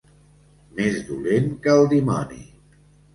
[0.79, 2.41] Més dolent que el dimoni.